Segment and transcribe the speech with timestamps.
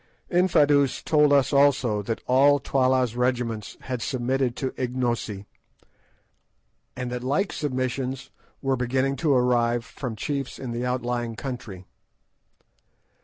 [0.31, 5.45] Infadoos told us also that all Twala's regiments had submitted to Ignosi,
[6.95, 8.31] and that like submissions
[8.63, 11.85] were beginning to arrive from chiefs in the outlying country.